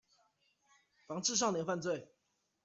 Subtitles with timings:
[1.05, 2.07] 防治少年犯罪